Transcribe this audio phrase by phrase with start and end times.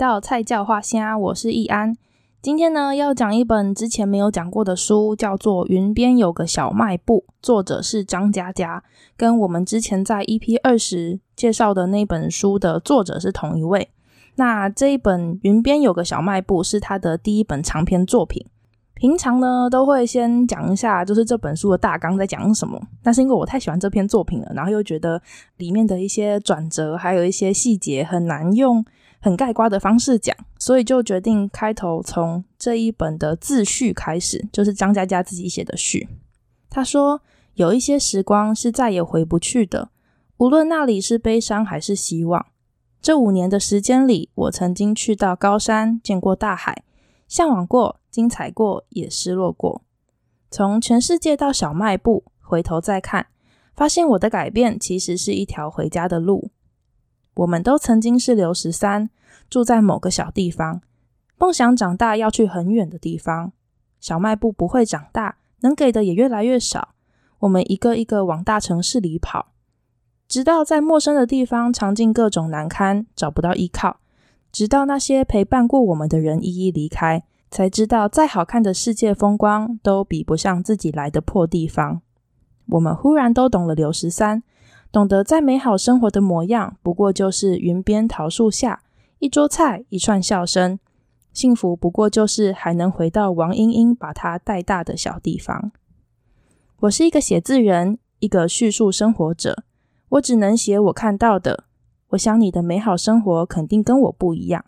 [0.00, 1.94] 欢迎来到菜鸟话声，我是易安。
[2.40, 8.82] 今天呢，要讲一本之前没有讲过的书，叫做《云边有个小卖部》，作者是张嘉佳，
[9.18, 13.90] 跟我们之前在 EP 二十介绍的那本书的作者是同一位。
[14.36, 18.46] 那这一本《云边有个小卖部》是他的第一本长篇作品。
[18.94, 22.80] 平常呢，都会先讲一下，就是这本书的大纲在讲什么。
[23.02, 25.20] 但是因为我太喜欢这篇作品了，然后又觉得
[25.58, 28.82] 里面的一些转折，还有一些细节很难用
[29.20, 36.08] 很概括的方式讲，所以就决定开头从这一本的自序开始，就是张嘉佳自己写的序。
[36.68, 37.20] 他说
[37.54, 39.90] ：“有一些时光是再也回不去的，
[40.38, 42.46] 无论那里是悲伤还是希望。
[43.02, 46.82] 这五年的时间里，我曾经去到高山，见过大海，
[47.28, 49.82] 向往过。”精彩过，也失落过。
[50.50, 53.28] 从全世界到小卖部，回头再看，
[53.76, 56.50] 发现我的改变其实是一条回家的路。
[57.40, 59.08] 我们都曾经是刘十三，
[59.48, 60.82] 住在某个小地方，
[61.38, 63.52] 梦想长大要去很远的地方。
[63.98, 66.90] 小卖部不会长大，能给的也越来越少。
[67.38, 69.52] 我们一个一个往大城市里跑，
[70.28, 74.00] 直到在陌生的地方尝尽各种难堪，找不到依靠，
[74.52, 77.22] 直到那些陪伴过我们的人一一离开。
[77.50, 82.02] 才知道，再好看的世界风光都比不上自己来的破地方。
[82.68, 84.42] 我们忽然都懂了刘十三，
[84.92, 88.82] 懂得再美好生活的模样，不过就是云边桃树下，
[89.20, 90.78] 一桌菜，一串笑声。
[91.32, 95.70] 幸福不过就是还能回到王英英把她带大的小地方。
[96.80, 99.62] 我是一个写字人，一个叙述生活者，
[100.08, 101.64] 我只能写我看到的。
[102.08, 104.64] 我想你的美好生活肯定跟我不一样。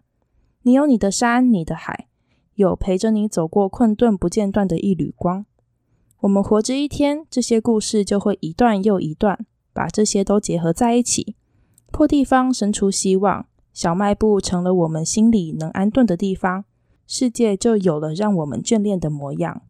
[0.63, 2.07] 你有你的山，你的海。
[2.55, 5.47] 有陪着你走过困顿不间断的一缕光。
[6.21, 11.35] 我们活着一天，这些故事就会一段又一段，把这些都结合在一起。
[11.91, 16.65] 破地方生出希望，小卖部成了我们心里能安顿的地方，
[17.07, 19.63] 世界就有了让我们眷恋的模样。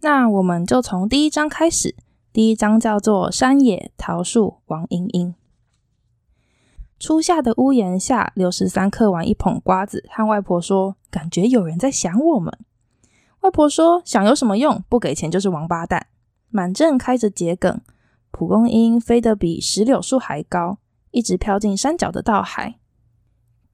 [0.00, 1.94] 那我们就从第一章开始，
[2.32, 5.28] 第一章叫做《山野桃树王莺莺》。
[6.98, 12.56] 初夏的屋檐下，刘十三嗑完一捧瓜子，和外婆说：“感觉有人在想我们。”
[13.42, 14.84] 外婆说：“想有什么用？
[14.88, 16.06] 不给钱就是王八蛋。”
[16.50, 17.80] 满镇开着桔梗，
[18.32, 20.78] 蒲公英飞得比石榴树还高，
[21.12, 22.80] 一直飘进山脚的稻海。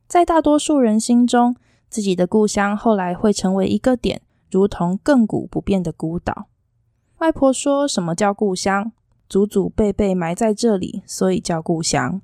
[0.07, 1.57] 在大多数人心中，
[1.89, 4.21] 自己的故乡后来会成为一个点，
[4.51, 6.49] 如同亘古不变的孤岛。
[7.19, 8.93] 外婆说什么叫故乡？
[9.29, 12.23] 祖祖辈辈埋在这里，所以叫故乡。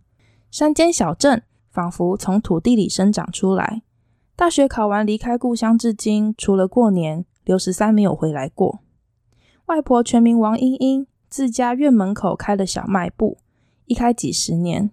[0.51, 3.83] 山间小镇仿佛从土地里生长出来。
[4.35, 8.81] 大学考完离开故乡至今，除了过年，刘十三没有回来过。
[9.67, 13.39] 外婆全名王英英，自家院门口开了小卖部，
[13.87, 14.93] 一开几十年，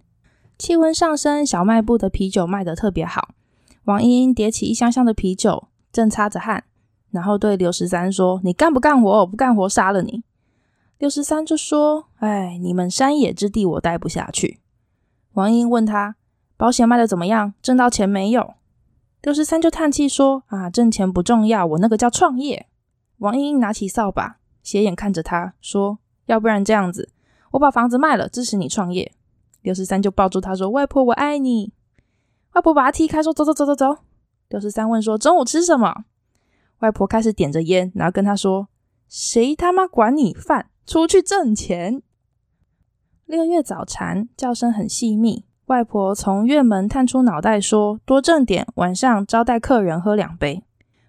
[0.57, 3.35] 气温上升，小卖部的啤酒卖得特别好。
[3.83, 6.63] 王英英叠起一箱箱的啤酒，正擦着汗，
[7.11, 9.23] 然后对刘十三说：“你干不干活？
[9.27, 10.23] 不干活杀了你。”
[10.97, 14.61] 刘十三就说：“哎，你们山野之地，我待不下去。”
[15.33, 16.15] 王英英问他
[16.57, 17.53] ：“保险卖得怎么样？
[17.61, 18.55] 挣到钱没有？”
[19.21, 22.65] 刘十三就叹气说：“啊，挣钱不重要，我那个叫创业。”
[23.19, 25.99] 王英英拿起扫把，斜眼看着他说
[26.31, 27.09] ：“要不然这样子，
[27.51, 29.11] 我把房子卖了，支持你创业。”
[29.61, 31.73] 刘十三就抱住他说：“外婆，我爱你。”
[32.55, 33.97] 外婆把他踢开，说：“走走走走走。”
[34.49, 36.05] 刘十三问说：“中午吃什么？”
[36.79, 38.69] 外婆开始点着烟，然后跟他说
[39.07, 40.69] ：“谁他妈管你饭？
[40.85, 42.01] 出去挣钱。”
[43.27, 45.45] 六月早禅，叫声很细密。
[45.67, 50.63] 外婆从院门探出脑袋说：“多挣点，晚上招待客人喝两杯。”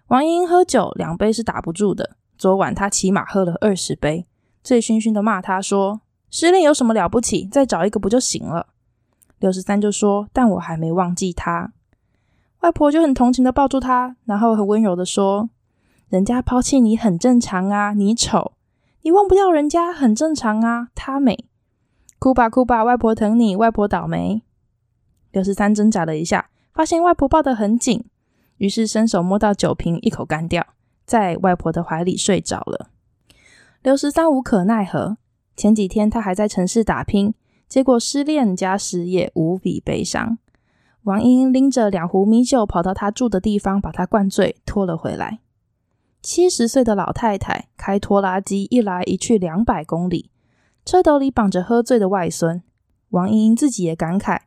[0.07, 2.17] 王英喝酒，两杯是打不住的。
[2.37, 4.27] 昨晚他起码喝了二十杯，
[4.63, 6.01] 醉醺醺的骂他说
[6.31, 7.45] ：“失恋有什么了不起？
[7.45, 8.67] 再找一个不就行了？”
[9.39, 11.73] 刘十三就说：“但我还没忘记他。”
[12.61, 15.49] 外婆就很同情的抱住他，然后很温柔的说
[16.07, 18.53] ：“人家抛弃你很正常啊，你丑，
[19.01, 21.45] 你忘不掉人家很正常啊，他美。”
[22.17, 24.43] 哭吧哭吧，外婆疼你，外婆倒霉。
[25.33, 28.05] 刘十三挣扎了一下，发现外婆抱得很紧，
[28.59, 30.65] 于是伸手摸到酒瓶，一口干掉，
[31.05, 32.91] 在外婆的怀里睡着了。
[33.83, 35.17] 刘十三无可奈何。
[35.57, 37.33] 前几天他还在城市打拼，
[37.67, 40.37] 结果失恋加失业，无比悲伤。
[41.01, 45.39] 王莺莺拎着两壶米酒跑到他住的地方，把他灌醉，拖了回来。
[46.21, 50.31] 七十岁的老太太开拖拉机一来一去两百公里。
[50.85, 52.63] 车斗里绑着喝醉的外孙，
[53.09, 54.39] 王莺莺自己也感慨：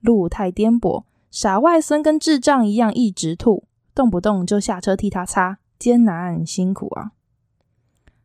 [0.00, 3.62] 路太颠簸，傻外孙跟智障一样一直吐，
[3.94, 7.12] 动不动就下车替他擦，艰难辛苦啊！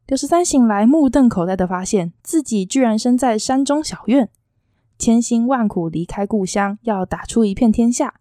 [0.07, 4.29] 刘十三醒来，目瞪口呆的发现自己居然身在山中小院，
[4.97, 8.13] 千辛万苦离开故乡，要打出一片天下，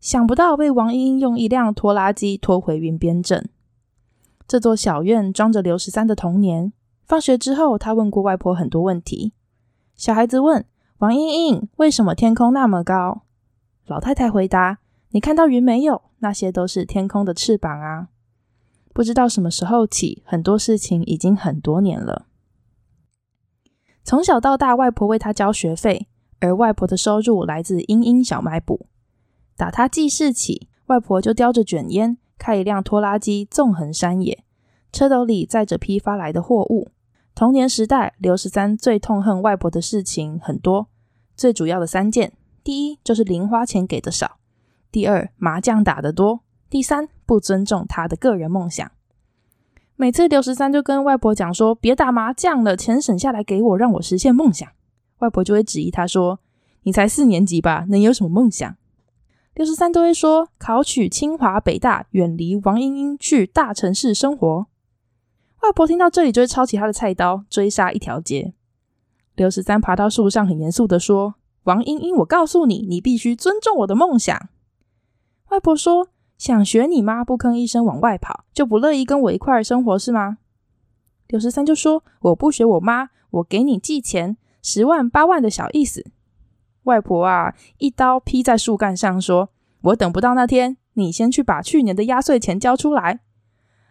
[0.00, 3.48] 想不到被王英英用一辆拖拉机拖回云边镇。
[4.46, 6.74] 这座小院装着刘十三的童年。
[7.06, 9.32] 放学之后，他问过外婆很多问题。
[9.96, 10.66] 小孩子问
[10.98, 13.22] 王英英：“为什么天空那么高？”
[13.86, 14.78] 老太太回答
[15.12, 16.02] ：“你看到云没有？
[16.18, 18.08] 那些都是天空的翅膀啊。”
[18.92, 22.26] 不知道什么时候起，很多事情已经很多年了。
[24.02, 26.08] 从小到大，外婆为他交学费，
[26.40, 28.86] 而外婆的收入来自英英小卖部。
[29.56, 34.42] 打他记事起，外婆就叼着卷烟，开一辆拖拉机纵横山野，
[34.90, 36.88] 车斗里载着批发来的货物。
[37.34, 40.88] 童年时代，刘十三最痛恨外婆的事情很多，
[41.36, 42.32] 最主要的三件：
[42.64, 44.38] 第一就是零花钱给的少；
[44.90, 48.90] 第二，麻将打得多；第三，不尊重他的个人梦想。
[49.94, 54.68] 每次刘十三就跟外婆讲说：“别打麻将了，钱省下来给我，让我实现梦想。”
[55.20, 56.40] 外婆就会质疑他说
[56.82, 58.76] ：“你才四年级吧，能有什么梦想？”
[59.54, 64.66] 刘十三都会说：“考取清华北大，远离王英英，去大城市生活。”
[65.62, 68.54] 外婆听到这里，就会抄起她的菜刀，追杀一条街。
[69.36, 74.48] 刘十三爬到树上，很严肃地说：“王英英，我告诉你，你必须尊重我的梦想。”
[75.50, 76.08] 外婆说
[76.40, 80.38] ：“想学你妈不吭一声往外跑，就不乐意跟我一块儿生活是吗？”
[81.28, 86.06] 刘十三就说：“我不学我妈，我给你寄钱，十万八万的小意思。”
[86.84, 89.50] 外婆啊，一刀劈在树干上，说
[89.92, 93.20] ：“我等不到那天，你先去把去年的压岁钱交出来。”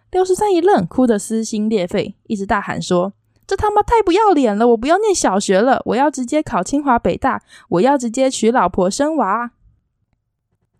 [0.10, 3.14] 刘十三一愣，哭得撕心裂肺，一直大喊说
[3.46, 4.70] ：“这他妈太不要脸了！
[4.70, 9.52] 我不要念小学了，我要直接考清华北大，我要直接娶老婆生娃。”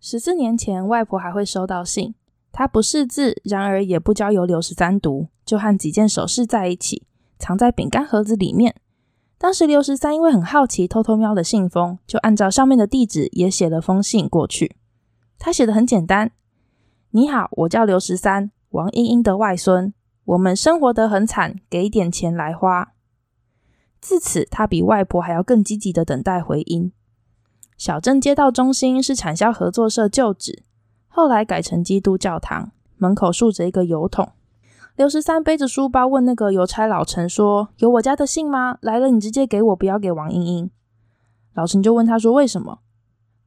[0.00, 2.14] 十四年前，外婆还会收到信，
[2.50, 7.06] 她不识字，然而也不交由刘十三读，就和几件首饰在一起，
[7.38, 8.74] 藏在饼干盒子里面。
[9.36, 14.76] 当时刘十三因为很好奇，偷偷瞄了信封，就按照上面的地址也写了封信过去。
[15.38, 16.32] 他写的很简单
[17.12, 19.92] ：“你好，我叫刘十三。”王英英的外孙，
[20.24, 22.92] 我们生活得很惨，给点钱来花。
[24.00, 26.92] 自此，他比外婆还要更积极的等待回音。
[27.80, 30.64] 小镇街道中心是产销合作社旧址，
[31.08, 34.32] 后来改成基督教堂，门口竖着一个邮筒。
[34.96, 38.76] 刘十三背着书包问那个邮差老陈说：“有我家的信吗？
[38.82, 40.70] 来了，你直接给我，不要给王英英。”
[41.56, 42.80] 老陈就问他说：“为什么？”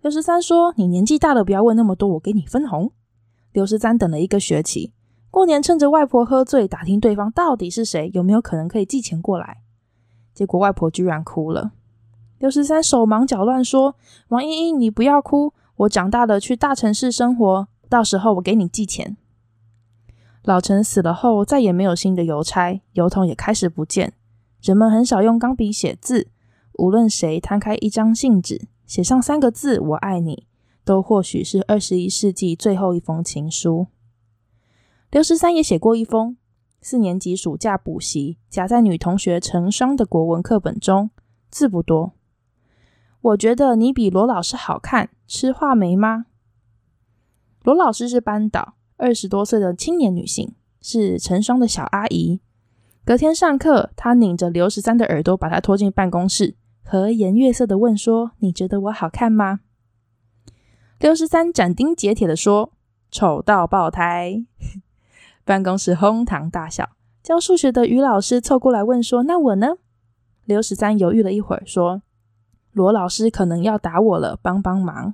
[0.01, 2.91] 刘十三说：“你年纪大了，不要问那么多，我给你分红。”
[3.53, 4.93] 刘十三等了一个学期。
[5.29, 9.57] 过年趁着外婆喝醉，打听对方到底是谁，有没有可能可以寄钱过来。
[10.33, 11.73] 结果外婆居然哭了。
[12.43, 13.95] 刘十三手忙脚乱说
[14.27, 19.15] ：“王英英，你不要哭，我长大了去大城市生活，到时候我给你寄钱。”
[20.43, 24.11] 老陈死了后，再也没有新的邮差，邮筒也开始不见。
[24.61, 26.27] 人们很少用钢笔写字，
[26.73, 30.45] 无论谁摊开一张信纸，写上三个字“我爱你”，
[30.83, 33.87] 都或许是二十一世纪最后一封情书。
[35.09, 36.35] 刘十三也写过一封，
[36.81, 41.09] 四年级暑假补习，夹在女同学陈双的国文课本中，
[41.49, 42.11] 字不多。
[43.23, 46.25] 我觉得你比罗老师好看，吃话梅吗？
[47.63, 52.41] 罗老师是班导，二十多岁的青年女性，是成双的小阿姨。
[53.05, 59.61] 隔天上课，她拧着刘十三的耳朵，把他拖进办公室，和颜悦色的问说：“你觉得我好看吗？”
[60.99, 62.73] 刘十三斩钉截铁的说
[63.09, 64.45] ：“丑到爆胎。
[65.45, 66.89] ”办公室哄堂大笑。
[67.21, 69.77] 教数学的于老师凑过来问说：“那我呢？”
[70.43, 72.01] 刘十三犹豫了一会儿，说
[72.73, 75.13] ：“罗老师可能要打我了，帮帮忙。”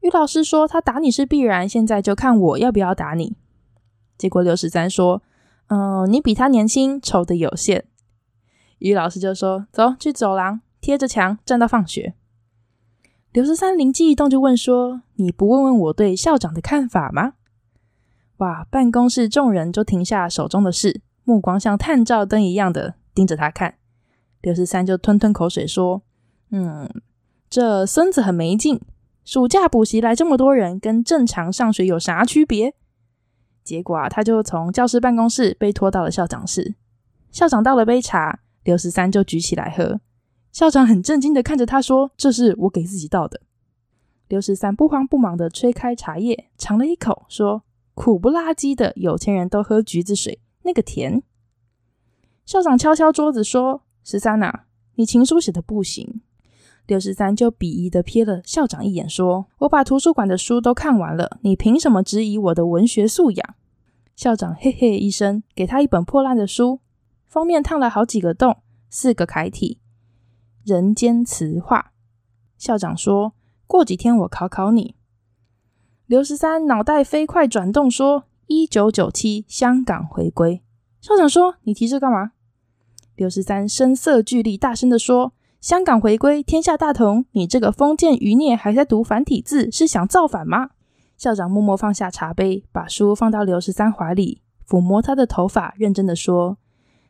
[0.00, 3.36] 于老师说：“他打你是必然，现在就看我要不要打你。”
[4.16, 5.22] 结果刘十三说
[5.66, 7.84] ：“嗯、你比他年轻，丑的有限。”
[8.78, 12.14] 于老师就说：“走去走廊，贴着墙站到放学。”
[13.32, 17.34] 刘十三灵机一动，就问说：“你不问问我对校长的看法吗？”
[18.38, 18.64] 哇！
[18.70, 23.74] 办公室众人就停下手中的事，目光像探照灯一样的盯着他看。
[24.40, 26.02] 刘十三就吞吞口水说
[26.50, 26.88] ：“嗯，
[27.48, 28.80] 这孙子很没劲。
[29.24, 32.74] 暑假补习来这么多人，跟正常上学有啥区别？”
[33.62, 36.74] 结果啊，他就从教师办公室被拖到了校长室。
[37.30, 40.00] 校长倒了杯茶，刘十三就举起来喝。
[40.50, 43.42] 校长很震惊的看着他说：“这是我给自己倒的。”
[44.28, 47.62] 刘十三不慌不忙的吹开茶叶，尝了一口，说。
[47.94, 51.20] 苦不拉几的，有钱人都喝橘子水，那个甜。
[52.46, 54.60] 校长敲敲桌子说：“十三呐，
[54.94, 56.20] 你情书写的不行。”
[56.88, 63.54] 刘十三就鄙夷的瞥了校长一眼，说：“我把图书馆的书都看完了，你凭什么质疑我的文学素养？”
[64.16, 66.80] 校长嘿嘿一声，给他一本破烂的书，
[67.26, 68.56] 封面烫了好几个洞，
[68.88, 69.80] 四个楷体
[70.64, 71.92] ：“人间词话。”
[72.56, 73.34] 校长说
[73.68, 74.94] ：“过几天我考考你。”
[76.06, 80.62] 刘十三脑袋飞快转动，说：“一九九七香港回归。”
[81.02, 82.32] 校长说：“你提这干嘛？”
[83.14, 87.24] 刘十三声色俱厉，大声的说：“香港回归，天下大同！
[87.32, 90.70] 你这个封建余孽，还在读繁体字，是想造反吗？”
[91.18, 96.58] 校长默默放下茶杯，把书放到刘十三怀里，抚摸他的头发，认真的说：“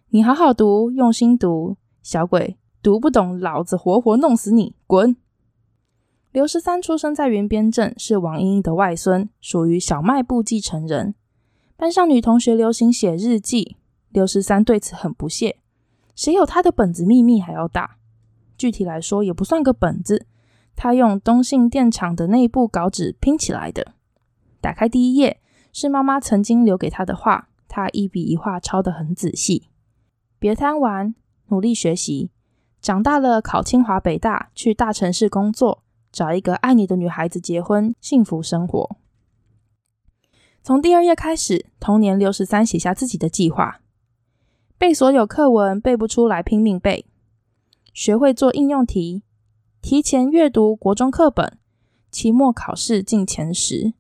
[0.09, 4.75] 你好好读，用心读，小鬼，读不懂，老子活活弄死你！
[4.87, 5.15] 滚！”
[6.33, 11.15] 刘十三出生在云边镇，是王英英的外孙，属于小卖部继承人。
[11.77, 13.77] 班上女同学流行写日记，
[14.09, 15.59] 刘十三对此很不屑。
[16.17, 17.98] 谁有他的本子秘密还要大？
[18.59, 20.27] 具体来说，也不算个本子，
[20.77, 23.95] 他用东信电厂的内部稿纸拼起来的。
[24.61, 25.41] 打开第一页，
[25.73, 29.69] 是妈妈曾经留给他的话，他一笔一画抄得很仔细。
[30.39, 31.15] 别贪玩，
[31.47, 32.31] 努力学习，
[32.83, 35.85] 长大了考清华北大，去大城市工作。
[36.11, 38.97] 找一个爱你的女孩子结婚，幸福生活。
[40.63, 43.81] 从第二页开始，同年六十三写下自己的计划：
[44.79, 47.05] 背所有课文，背不出来拼命背；
[47.93, 49.23] 学会做应用题，
[49.81, 51.59] 提前阅读国中课本，
[52.11, 53.95] 期末考试进前十。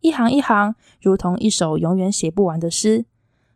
[0.00, 3.06] 一行一行，如同一首永远写不完的诗。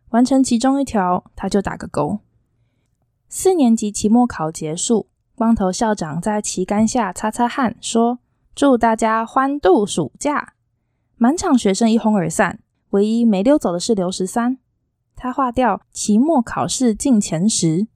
[0.09, 2.19] 完成其中一条，他就打个勾。
[3.29, 5.07] 四年级期末考结束。
[5.33, 8.19] 光头校长在旗杆下擦擦汗，说
[8.53, 10.53] ：“祝大家欢度暑假。”
[11.17, 12.59] 满场学生一哄而散，
[12.91, 14.59] 唯一没溜走的是刘十三。
[15.15, 17.87] 他划掉期末考试进前十，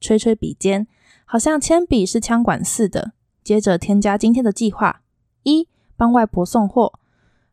[0.00, 0.88] 吹吹笔尖，
[1.30, 3.12] 好像铅笔是枪管似的。
[3.44, 5.02] 接着添加今天的计划：
[5.42, 6.94] 一、帮外婆送货；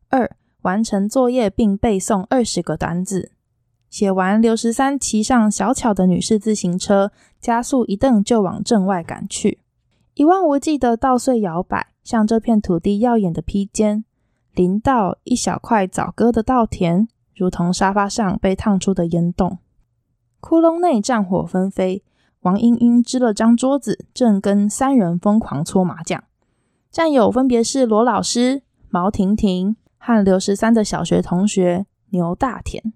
[0.08, 3.34] 二、完成作业并背诵二十个单字。
[3.90, 9.60] 写完，刘十三骑上小巧的女士自行车，加速一蹬就往镇外赶去。
[10.14, 14.06] 一望无际的稻穗摇摆，像这片土地耀眼的披肩。
[14.54, 19.58] 林道一小块早割的稻田，如同沙发上被烫出的烟洞。
[20.40, 22.04] 窟窿内战火纷飞，
[22.46, 26.24] 王英英支了张桌子，正跟三人疯狂搓麻将。
[26.92, 32.94] 战友分别是罗老师、毛婷婷和刘十三的小学同学牛大田。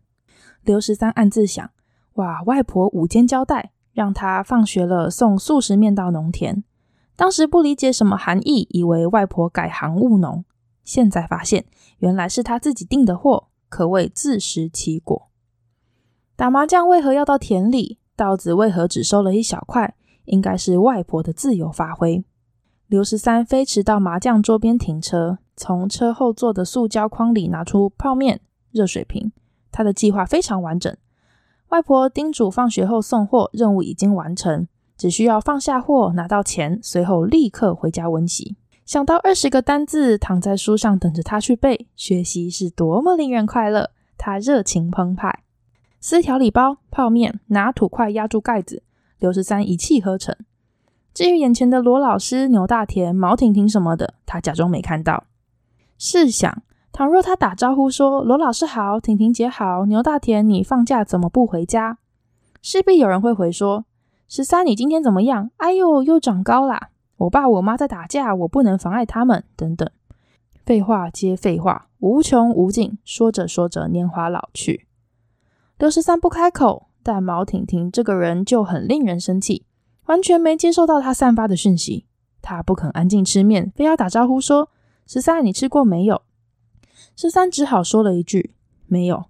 [0.62, 1.68] 刘十三暗自想
[2.14, 6.64] ：“哇，外婆午间交代，让他放学了送速食面到农田。
[7.16, 10.46] 当时不理解什么含义，以为外婆改行务农。
[10.84, 11.66] 现在发现，
[11.98, 15.30] 原来是他自己订的货，可谓自食其果。
[16.36, 17.98] 打麻将为何要到田里？
[18.20, 19.96] 稻子为何只收了一小块？
[20.26, 22.26] 应该是外婆的自由发挥。”
[22.88, 29.32] 刘十三飞驰到麻将桌边停车，从车后座的塑胶筐里拿出泡面、热水瓶。
[29.72, 30.94] 他的计划非常完整。
[31.70, 38.58] 外婆叮嘱放学后送货，任务已经完成，只需要放下货，拿到钱，随后立刻回家温习。
[38.86, 43.92] 想到二十个单字躺在书上等着他去背，学习是多么令人快乐。
[44.18, 45.44] 他热情澎湃。
[46.00, 48.84] 撕调理包、泡面，拿土块压住盖子。
[49.20, 50.36] 刘十三一气呵成。
[51.14, 55.26] 至于眼前的罗老师、牛大田、毛婷婷什么的，他假装没看到。
[55.98, 56.64] 试想。
[56.92, 62.00] 倘若他打招呼说：“罗老师好，婷婷姐好，牛大田，你放假怎么不回家？”
[62.62, 63.86] 势必有人会回说
[64.28, 65.52] ：“十三，你今天怎么样？
[65.58, 66.90] 哎呦，又长高啦！
[67.18, 69.90] 我爸我妈在打架，我不能妨碍他们。”等等，
[70.66, 72.98] 废话接废话，无穷无尽。
[73.06, 74.88] 说着说着，年华老去。
[75.80, 79.66] 刘十三不开口，但毛婷婷这个人就很令人生气，
[80.08, 82.06] 完全没接受到他散发的讯息。
[82.42, 84.70] 他不肯安静吃面，非要打招呼说
[85.08, 86.22] ：“十三，你吃过没有？”
[87.16, 88.54] 十三只好说了一句
[88.88, 89.28] ：“没有。”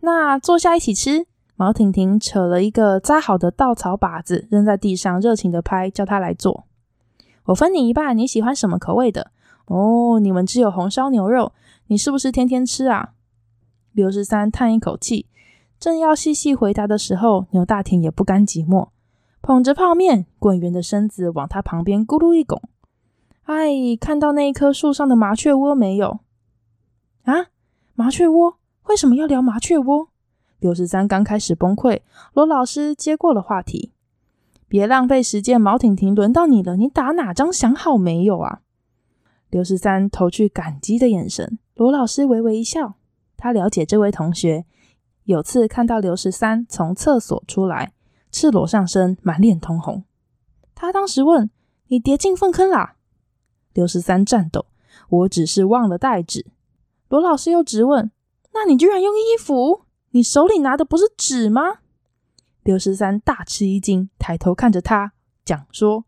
[0.00, 1.26] 那坐下一起吃。
[1.56, 6.64] 毛婷婷扯了一个扎好的稻草把子扔在地上，热情的拍，叫他来坐。
[7.44, 9.30] 我分你一半，你喜欢什么口味的？
[9.66, 11.52] 哦，你们只有红烧牛肉，
[11.88, 13.12] 你是不是天天吃啊？
[13.92, 15.26] 刘十三叹一口气，
[15.80, 18.90] 正要细细回答的时候，牛大田也不甘寂寞，
[19.40, 22.60] 捧着泡面，滚圆的身子往他旁边咕噜一拱。
[23.44, 26.20] 哎，看到那一棵树上的麻雀窝没有？
[27.22, 27.46] 啊，
[27.94, 28.58] 麻雀窝？
[28.88, 30.08] 为什么要聊麻雀窝？
[30.58, 32.00] 刘十三刚开始崩溃，
[32.34, 33.92] 罗老师接过了话题
[34.68, 38.60] ：“别浪费时间，毛婷婷，轮到你了，你打哪张想好没有啊？”
[39.48, 42.96] 刘十三投去感激的眼神，罗老师微微一笑，
[43.38, 44.66] 他了解这位同学。
[45.30, 47.92] 有次看到刘十三从厕所出来，
[48.32, 50.02] 赤裸上身，满脸通红，
[50.74, 51.48] 他当时问
[51.86, 52.96] ：“你跌进粪坑啦？”
[53.72, 54.66] 刘十三颤抖
[55.08, 56.46] ：“我只是忘了带纸。”
[57.08, 58.10] 罗老师又质问
[58.52, 59.82] ：“那你居然用衣服？
[60.10, 61.62] 你手里拿的不是纸吗？”
[62.64, 65.12] 刘十三大吃一惊，抬头看着他
[65.44, 66.06] 讲说：“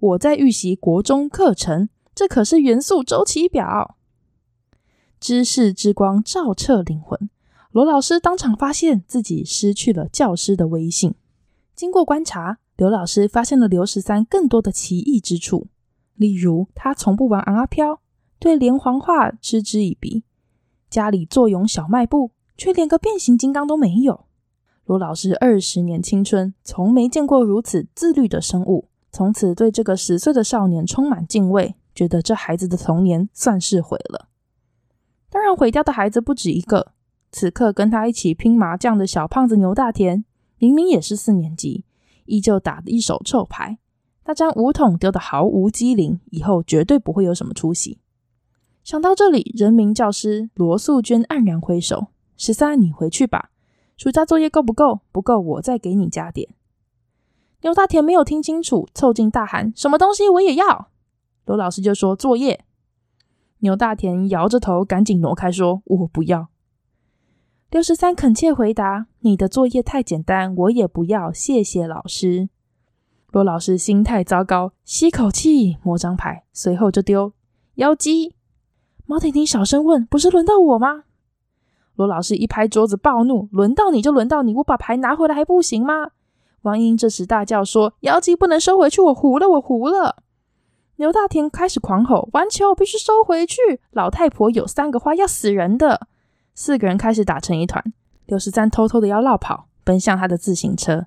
[0.00, 3.98] 我在预习国中课程，这可是元素周期表。”
[5.20, 7.28] 知识之光照彻灵魂。
[7.72, 11.14] 罗老师当场发现自己失去了教师的威信。
[11.74, 15.68] 经过观察，刘老师发现了刘十三更多的奇异之处，
[16.14, 18.00] 例如他从不玩昂阿飘，
[18.38, 20.22] 对连环画嗤之以鼻，
[20.90, 24.26] 家里坐拥小卖部，却连个变形金刚都没有。
[24.84, 34.28] 罗老师二十年青春，从没见过如此自律的生物，从此对这个十岁的少年充满敬畏，觉得这孩子的童年算是毁了。
[35.30, 36.92] 当然，毁掉的孩子不止一个。
[37.32, 40.24] 此刻跟他一起拼麻将的小胖子牛大田，
[40.58, 41.86] 明明也是四年级，
[42.26, 43.78] 依旧打得一手臭牌。
[44.22, 47.98] 他将五筒丢得毫无机灵，以后绝对不会有什么出息。
[48.84, 53.50] 想到这里，人民教师罗素娟黯然挥手：“十三，你回去吧。
[53.96, 55.00] 暑假作业够不够？
[55.10, 56.50] 不够，我再给你加点。”
[57.62, 60.28] 牛大田没有听清楚，凑近大喊：“什么东西？
[60.28, 60.90] 我也要！”
[61.46, 62.64] 罗老师就说：“作业。”
[63.60, 66.48] 牛大田摇着头，赶紧挪开，说：“我不要。”
[67.72, 72.50] 六十三恳切回答：“你的作业太简单，我也不要，谢谢老师。”
[73.32, 77.32] 罗老师心态糟糕，吸口气，摸张牌，随后就丢
[77.76, 78.34] 妖姬。
[79.06, 81.04] 毛婷婷小声问：“不是轮到我吗？”
[81.96, 86.10] 罗老师一拍桌子，暴怒：“轮到你就轮到你，我把牌拿回来还不行吗？”
[86.60, 90.16] 王英这时大叫说：“妖姬不能收回去，我胡了，我胡了！”
[90.96, 93.80] 牛大田开始狂吼：“玩球必须收回去！
[93.92, 96.08] 老太婆有三个花，要死人的！”
[96.54, 97.82] 四个人开始打成一团，
[98.26, 101.06] 刘十三偷偷的要落跑，奔向他的自行车。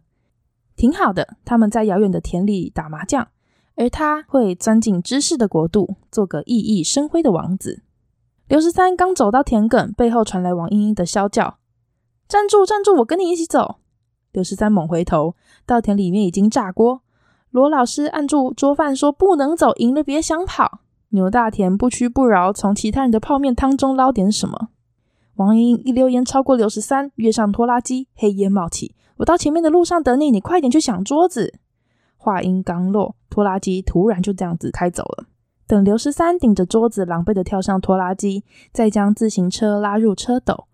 [0.76, 3.28] 挺好的，他们在遥远的田里打麻将，
[3.76, 7.84] 而他会钻进知识的国度，做个熠熠生辉的王子。
[8.48, 11.58] 刘十三刚走到田埂，背后传来王英英的啸叫
[12.28, 12.98] ：“站住，站住！
[12.98, 13.78] 我跟你一起走！”
[14.34, 17.02] 刘十三猛回头，稻田里面已经炸锅。
[17.50, 20.80] 罗老师按住桌饭说：“不能走，赢了别想跑。”
[21.10, 24.70] 牛大田不屈不挠，从其他人的泡面汤中捞点什么。
[25.36, 28.96] 王英一溜烟超过刘十三，跃上拖拉机，黑烟冒起。
[29.18, 31.56] 我到前面的路上等你，你快点去抢桌子。
[32.16, 35.26] 话音刚落，拖拉机突然就这样子开走了。
[35.68, 40.68] 等刘十三顶着桌子，狼狈地跳上拖拉机，再将自行车拉入车斗。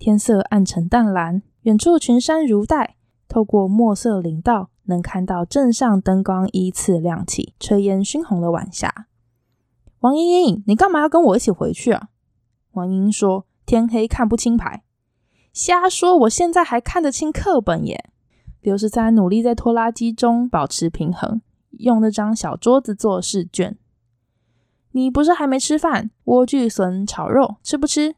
[0.00, 2.96] 天色暗沉淡蓝，远处群山如黛，
[3.28, 9.06] 透过墨色林道，能看到镇上灯光依次亮起，炊烟熏红了晚霞。
[10.00, 12.08] 王英英，你干嘛要跟我一起回去啊？
[12.72, 13.44] 王英英说。
[13.68, 14.82] 天黑看不清牌，
[15.52, 16.16] 瞎说！
[16.20, 18.08] 我现在还看得清课本耶。
[18.62, 23.76] 刘十三努力在拖拉机中保持平衡，用那张小桌子做试卷。
[24.92, 26.10] 你不是还没吃饭？
[26.24, 28.14] 莴苣笋炒肉，吃不吃？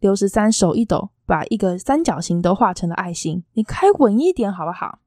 [0.00, 3.42] 刘十三手一抖，把一个三角形都画成了爱心。
[3.54, 4.98] 你开稳一点好不好？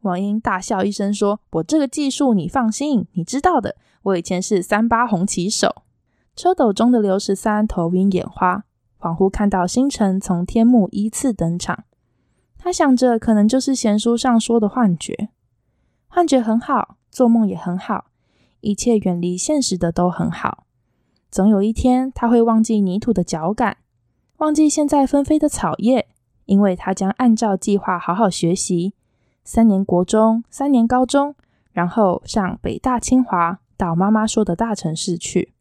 [0.00, 5.84] 王英大笑一声说：“我这个技术你放心，你知道的，我以前是三八红旗手。”
[6.34, 8.64] 车斗中的刘十三头晕眼花。
[9.00, 11.84] 恍惚看到星辰从天幕依次登场，
[12.58, 15.28] 他想着可能就是闲书上说的幻觉。
[16.08, 18.06] 幻觉很好，做梦也很好，
[18.60, 20.64] 一切远离现实的都很好。
[21.30, 23.76] 总有一天，他会忘记泥土的脚感，
[24.38, 26.08] 忘记现在纷飞的草叶，
[26.46, 28.94] 因为他将按照计划好好学习，
[29.44, 31.36] 三年国中，三年高中，
[31.70, 35.52] 然后上北大清华，到妈妈说的大城市去。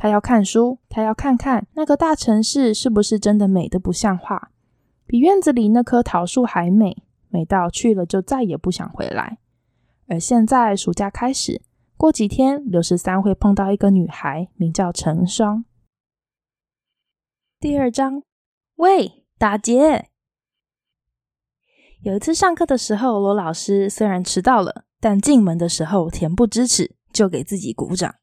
[0.00, 4.52] 他要看书，他要看看那个大城市是不是真的美得不像话，
[5.08, 9.38] 比院子里那棵桃树还美，美到去了就再也不想回来。
[10.06, 11.60] 而现在暑假开始，
[11.96, 15.64] 过几天刘十三会碰到一个女孩，名叫陈双。
[17.58, 18.22] 第二章，
[18.76, 20.10] 喂，打劫！
[22.02, 28.14] 有一次上课的时候，罗老师虽然迟到了，但进门的时候恬不知耻，就给自己鼓掌，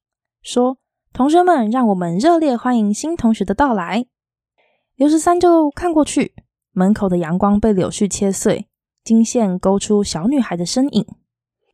[0.41, 0.77] 说。
[1.15, 4.05] 同学们，让我们热烈欢迎新同学的到来。
[4.95, 6.33] 刘十三就看过去，
[6.73, 8.67] 门口的阳光被柳絮切碎，
[9.01, 11.05] 金线勾出小女孩的身影。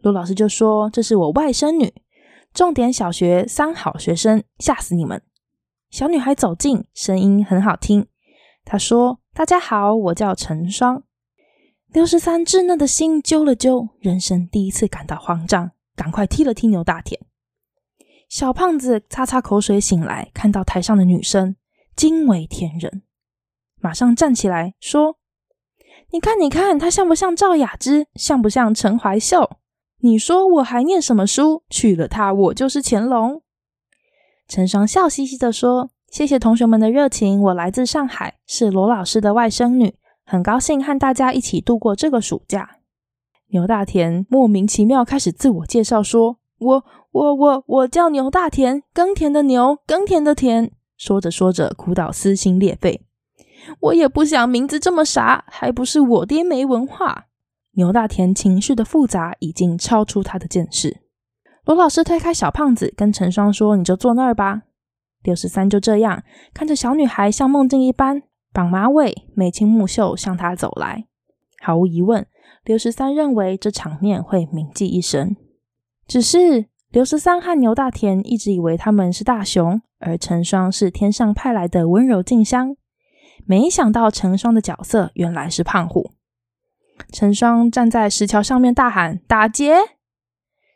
[0.01, 1.91] 陆老师就说：“这是我外甥女，
[2.53, 5.19] 重点小学三好学生，吓死你们！”
[5.89, 8.05] 小女孩走近，声音很好听。
[8.63, 11.01] 她说：“大家好，我叫陈双。”
[11.91, 17.19] 刘十三稚嫩的心揪了揪，人生第一次感到慌张，赶快踢了踢牛大田。
[18.31, 21.57] 小胖子擦擦口水醒来，看到台上的女生，
[21.97, 23.03] 惊为天人，
[23.81, 25.17] 马上站起来说
[26.11, 28.07] ：“你看，你看，她像不像赵雅芝？
[28.15, 29.57] 像不像陈怀秀？
[29.97, 31.63] 你说我还念什么书？
[31.69, 33.43] 娶了她，我就是乾隆。”
[34.47, 42.77] 陈双笑嘻嘻地说：“谢谢同学们的热情，我来自上海，是罗老师的外甥女，很高兴和大家一起度过这个暑假。”
[43.51, 50.71] 牛大田莫名其妙开始自我介绍说：“我。”我我我叫牛大田，耕田的牛，耕田的田。
[50.97, 53.01] 说着说着，哭到撕心裂肺。
[53.79, 57.27] 我也不想名字这么傻，还不是我爹没文化。
[57.73, 61.01] 牛大田情绪的复杂已经超出他的见识。
[61.65, 64.63] 罗老师推开小胖子，跟陈双说：“你就坐那儿吧。”
[65.23, 71.05] 刘十三就这样看着小女孩像梦境一般绑马尾、眉清目秀向他走来。
[71.61, 72.25] 毫无疑问，
[72.63, 75.35] 刘十三认为这场面会铭记一生。
[76.07, 79.81] 只是刘十三和牛大田一直以为他们是大雄。
[80.03, 82.75] 而陈双是天上派来的温柔静香，
[83.45, 86.11] 没想到陈双的角色原来是胖虎。
[87.13, 89.75] 陈双站在石桥上面大喊：“打劫！”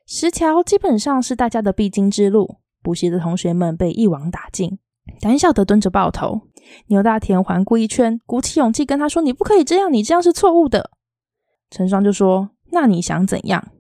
[0.06, 4.78] 石桥基本上是大家的必经之路，补习的同学们被一网打尽，
[5.20, 6.42] 胆小的蹲着抱头。
[6.88, 10.92] 牛大田环顾一圈，鼓起勇气跟他说：“你不可以这样，你这样是错误的。”
[11.72, 13.72] 陈双就说：“那你想怎样？”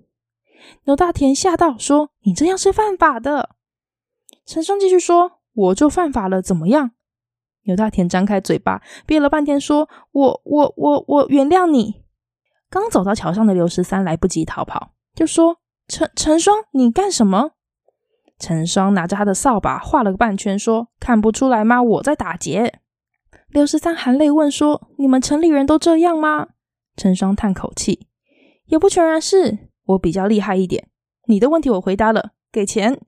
[0.85, 3.51] 牛大田吓到说：“你这样是犯法的。”
[4.45, 6.91] 陈双继续说：“我就犯法了，怎么样？”
[7.63, 12.03] 牛大田张开嘴巴，憋了半天，说：“我、我、我、我原谅你。”
[12.69, 17.51] 刚走到桥上的刘十三来不及逃跑，就说：“陈陈双，你干什么？”
[18.37, 21.81] 陈双拿着他的扫把画了个半圈，说：“看不出来吗？
[21.81, 22.79] 我在打劫。”
[23.47, 26.49] 刘十三含泪问说：“你们城里人都这样吗？”
[26.97, 28.07] 陈双叹口气
[28.67, 30.87] ：“也不全然是，我比较厉害一点。
[31.27, 32.99] 你的问题我回答了，给钱。”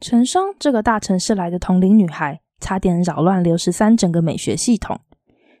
[0.00, 5.00] 陈双这个大城市来的同龄女孩，差点扰乱刘十三整个美学系统。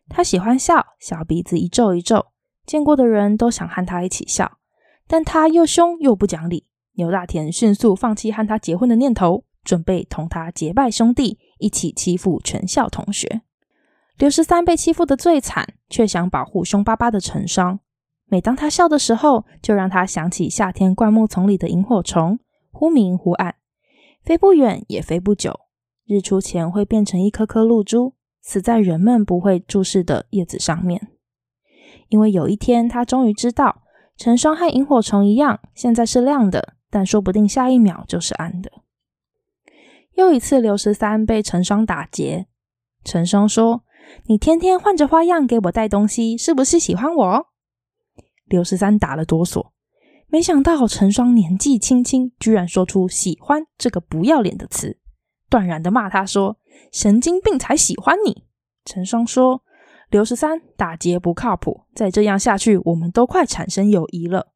[0.08, 2.26] 她喜欢笑，小鼻子一皱一皱，
[2.64, 4.58] 见过的人都想和她一起笑。
[5.06, 6.66] 但她又凶又不讲理。
[6.94, 13.42] 牛大田迅速放弃和她结婚的念头，准备同她结拜兄弟，一起欺负全校同学。
[14.16, 17.80] 刘十三被欺负得最惨，却想保护凶巴巴的陈双。
[18.30, 22.38] 每当他笑的时候，就让他想起夏天灌木丛里的萤火虫，
[22.70, 23.56] 忽明忽暗。
[24.22, 25.58] 飞不远也飞不久，
[26.06, 31.08] 日出前会变成一颗颗露珠，死在人们不会注视的叶子上面。
[32.08, 33.82] 因为有一天，他终于知道，
[34.16, 38.70] 陈双和萤火虫一样，现在是亮的，但说不定下一秒就是暗的。
[40.14, 42.46] 又一次，刘十三被陈双打劫。
[43.02, 43.82] 陈双说
[44.26, 47.46] ：“你天天换着花样给我带东西，是不是喜欢我？”
[48.50, 49.70] 刘十三打了哆嗦。
[50.26, 54.98] 没想到陈双年纪轻轻，居然说出“喜欢”这个不要脸的词，
[55.48, 56.58] 断然的骂他说
[56.92, 58.44] ：“神经病才喜欢你。”
[58.84, 59.62] 陈双说
[60.10, 64.52] ：“刘十三打劫不靠谱，再这样下去，我们都快产生友谊了。”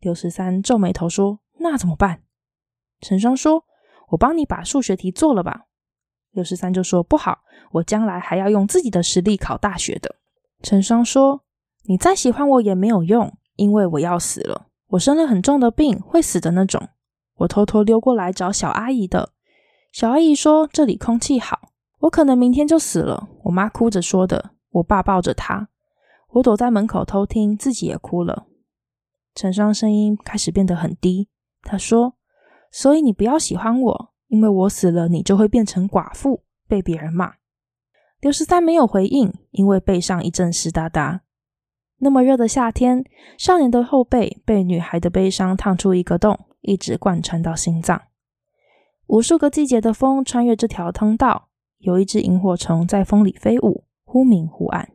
[0.00, 2.22] 刘十三皱眉头说：“那怎么办？”
[3.00, 3.64] 陈双说
[4.10, 5.62] ：“我帮你把数学题做了吧。”
[6.32, 7.40] 刘十三就说：“不好，
[7.72, 10.16] 我将来还要用自己的实力考大学的。”
[10.62, 11.44] 陈双说
[11.84, 16.90] ：“你再喜欢我也没有用，因为我要死了。”我生了很重的病，会死的那种。
[17.36, 19.30] 我偷偷溜过来找小阿姨的。
[19.90, 23.28] 小阿姨说这里空气好，我可能明天就死了。
[23.44, 24.50] 我妈哭着说的。
[24.72, 25.68] 我爸抱着她。
[26.32, 28.46] 我躲在门口偷听，自己也哭了。
[29.34, 31.28] 陈双声音开始变得很低。
[31.62, 32.14] 他说
[32.70, 37.34] ：“所以你不要喜欢我，因为我死了，你就会变成寡妇，被别人骂。”
[38.20, 41.22] 刘十三没有回应，因为背上一阵湿哒哒。
[42.04, 43.04] 那么热的夏天，
[43.38, 48.02] 少年的后背被女孩的悲伤烫出一个洞，一直贯穿到心脏。
[49.06, 54.90] 无数个季节的风穿越这条通道，有一只萤火虫在风里飞舞，忽明忽暗。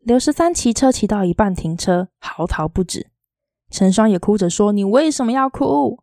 [0.00, 3.12] 刘十三骑车骑到一半停车，嚎啕不止。
[3.70, 6.00] 陈双也哭着说：“你为什么要哭？”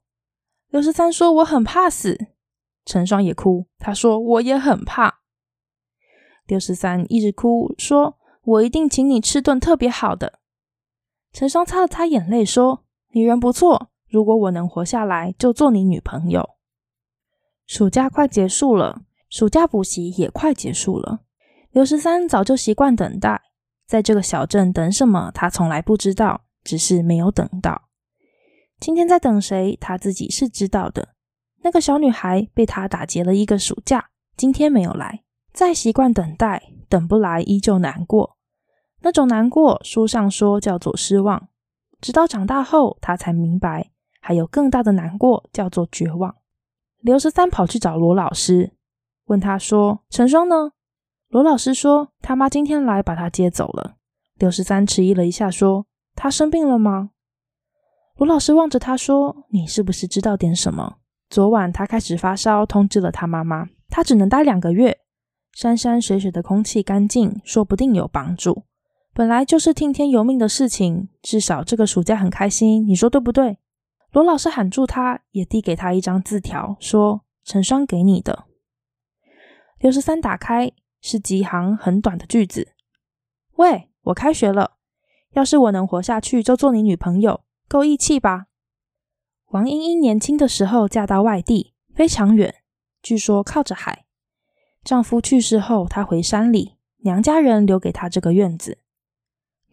[0.71, 2.17] 刘十三说：“我很怕死。”
[2.86, 5.19] 陈双也哭，他说：“我也很怕。”
[6.47, 8.15] 刘十三一直哭说。
[8.50, 10.40] 我一定请你吃顿特别好的。
[11.32, 12.84] 陈双擦了擦眼泪说
[13.14, 16.50] ：“你人不错，如果我能活下来，就做你女朋友。”
[17.68, 21.20] 暑假快结束了，暑假补习也快结束了。
[21.70, 23.40] 刘十三早就习惯等待，
[23.86, 27.84] 在这个小镇等什么，他从来不知道，只是没有等到。
[28.80, 31.10] 今天在等谁，他自己是知道的。
[31.62, 35.24] 那个小女孩被他打劫了一个暑假，今天没有来。
[35.54, 38.38] 再习惯等待，等不来依旧难过。
[39.02, 41.48] 那种难过，书上说叫做失望。
[42.02, 46.36] 直到长大后，他才明白，还有更大的难过，叫做绝望。
[47.02, 48.74] 刘十三跑去找罗老师，
[49.26, 50.72] 问他说：“陈双呢？”
[51.30, 53.96] 罗老师说：“他妈今天来把他接走了。”
[54.40, 55.86] 刘十三迟疑了一下，说
[56.16, 57.12] ：“他生病了吗？”
[58.18, 60.98] 罗老师望着他说：“你是不是知道点什么？
[61.30, 65.00] 昨晚他开始发烧，通知了他妈妈，他只能待两个月。
[65.54, 68.64] 山山水水的空气干净，说不定有帮助。”
[69.20, 73.58] 本来就是听天由命的事情，至少这个暑假很开心，你说对不对？
[74.14, 78.46] 罗老师喊住他，也递给他一张字条，说：“陈双给你的。”
[79.82, 82.70] 六十三打开是几行很短的句子
[83.60, 84.78] ：“喂，我开学了，
[85.34, 88.46] 要是我能活下去，就做你女朋友，够义气吧？”
[89.52, 92.56] 王英英年轻的时候嫁到外地，非常远，
[93.02, 94.06] 据说靠着海。
[94.82, 98.78] 丈夫去世后，她回山里，娘家人留给她这个院子。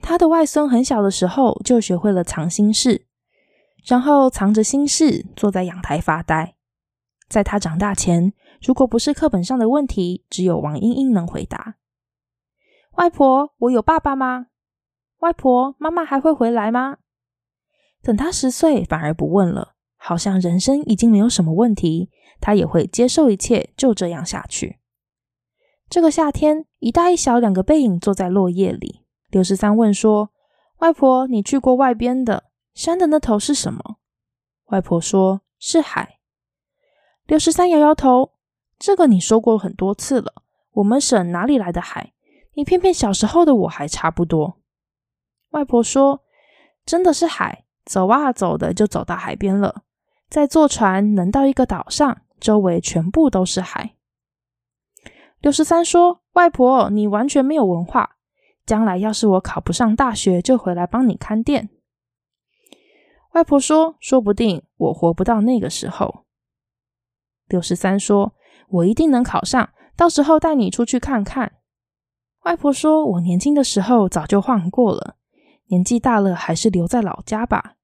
[0.06, 3.06] 他的外孙很小的时候就学会了藏心事，
[3.84, 6.54] 然后藏着心事坐在阳台发呆。
[7.28, 11.74] 在他长大前，如果不是课本上的问题，只有王英英能回答
[12.98, 14.46] ：“外婆，我有爸爸吗？
[15.18, 16.98] 外婆，妈妈还会回来吗？”
[18.00, 24.78] 等他十岁，反而不问了，好像人生已经没有什么问题，他也会接受一切，就这样下去。
[25.90, 29.02] 这个夏天，一大一小两个背影坐在落叶里。
[29.36, 30.30] 六十三问说
[30.80, 33.96] ：“外婆，你去过外边的山的那头是什么？”
[34.72, 36.20] 外婆说：“是海。”
[37.28, 38.32] 六十三摇摇头
[38.80, 40.32] ：“这个你说过很多次了，
[40.72, 42.14] 我们省哪里来的海？
[42.54, 44.56] 你骗骗小时候的我还差不多。”
[45.52, 46.22] 外婆说
[46.86, 49.82] ：“真的是海。”走啊走的，就走到海边了。
[50.30, 53.96] 再坐船，能到一个岛上，周围全部都是海。
[55.40, 58.15] 六十三说：“外婆，你完全没有文化。
[58.66, 61.70] 将来要是我考不上大学，就回来帮你看店。”
[63.32, 66.24] 外婆说：“说不定我活不到那个时候。”
[67.48, 68.34] 刘十三说
[68.68, 71.52] ：“我一定能考上，到时候带你出去看看。”
[72.44, 75.16] 外婆说：“我年轻的时候早就晃过了，
[75.66, 77.74] 年纪大了还是留在老家吧。”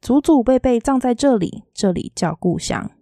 [0.00, 2.92] 祖祖辈辈葬在这里，这里叫故乡。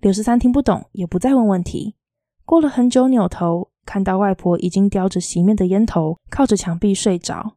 [0.00, 1.96] 刘十三听不懂，也不再问问题。
[2.44, 7.56] 过了很久，扭头看到外婆已经叼着熄灭的烟头，靠着墙壁睡着。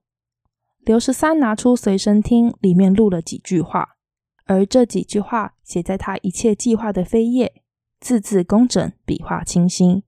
[0.86, 3.98] 刘十三拿出随身听，里面录了几句话，
[4.46, 7.62] 而这几句话写在他一切计划的扉页，
[8.00, 10.04] 字字工整，笔画清新，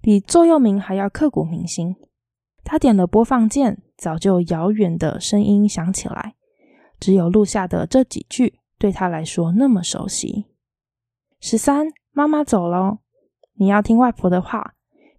[0.00, 1.96] 比座右铭还要刻骨铭心。
[2.62, 6.36] 他点了播放键，早就遥远的声音响起来。
[7.00, 10.46] 只有录下的这几句对他来说那么熟悉。
[11.40, 12.98] 十三，妈妈走喽，
[13.54, 14.75] 你要听外婆的话，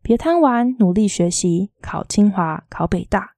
[0.07, 3.33] 别贪玩，努力学习，考清华，考北大。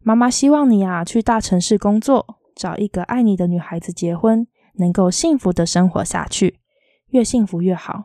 [0.00, 6.60] 妈妈希望你啊，去大城市工作，找一个爱你的女孩子结婚，能够幸福的生活下去，
[7.08, 8.04] 越幸福越好。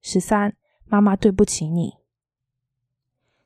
[0.00, 1.94] 十三，妈妈对不起你。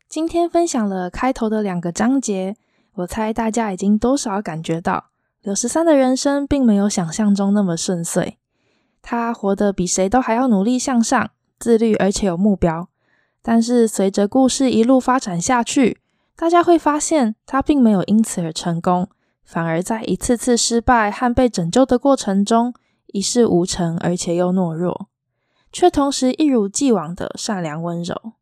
[0.06, 2.58] 今天分享了开头的两个章节。
[2.96, 5.06] 我猜大家已经多少感觉到，
[5.40, 8.36] 刘十三的人生并没有想象中那么顺遂。
[9.00, 12.90] 他活得比谁都还要努力向上，自律而且有目标。
[13.42, 15.98] 但是随着故事一路发展下去，
[16.36, 19.08] 大家会发现他并没有因此而成功，
[19.44, 22.74] 反而在一次次失败和被拯救的过程中，
[23.08, 25.08] 一事无成，而且又懦弱，
[25.72, 28.32] 却同时一如既往的善良温柔。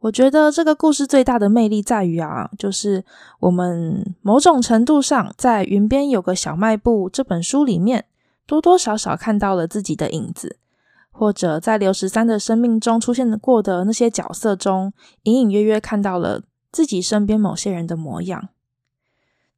[0.00, 3.04] 我觉得这个故事最大的魅力在于啊，就是
[3.40, 8.04] 我们某种程度上在《云边有个小卖部》这本书里面，
[8.44, 10.58] 多多少少看到了自己的影子，
[11.16, 18.48] 或者在刘十三的生命中出现过的那些角色中，隐隐约约看到了自己身边某些人的模样。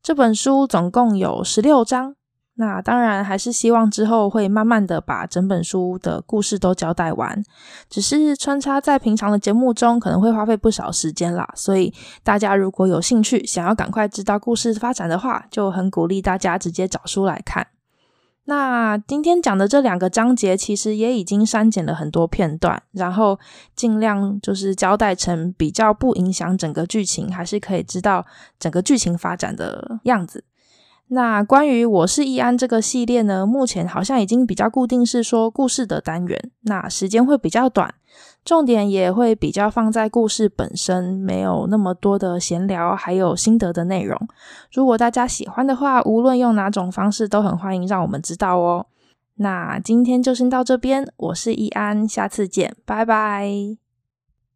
[0.02, 2.14] 这本书总共有十六章。
[2.58, 7.44] 那当然，还是希望之后会慢慢的把整本书的故事都交代完，
[7.90, 11.46] 只是穿插在平常的节目中，可能会花费不少时间啦。
[11.54, 11.92] 所以
[12.22, 17.66] 大家如果有兴趣，想要赶快知道故事发展的话，就很鼓励大家直接找书来看。
[18.48, 23.38] 那今天讲的这两个章节，其实也已经删减了很多片段，然后
[23.74, 28.24] 尽量就是交代成比较不影响整个剧情，还是可以知道
[28.58, 30.44] 整个剧情发展的样子。
[31.08, 37.94] 那关于我是易安这个系列呢，目前好像已经比较固定，是说故事的单元，那时间会比较短，
[38.44, 44.20] 重点也会比较放在故事本身，没有那么多的闲聊，还有心得的内容。
[44.72, 48.86] 如果大家喜欢的话，无论用哪种方式，都很欢迎让我们知道哦。
[49.36, 53.85] 那今天就先到这边，我是易安，下次见，拜拜。